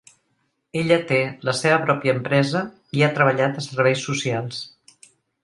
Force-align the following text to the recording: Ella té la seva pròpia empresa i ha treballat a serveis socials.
Ella 0.79 0.95
té 1.11 1.19
la 1.49 1.53
seva 1.57 1.77
pròpia 1.83 2.15
empresa 2.17 2.63
i 3.01 3.05
ha 3.05 3.11
treballat 3.19 3.61
a 3.63 3.67
serveis 3.67 4.03
socials. 4.09 4.65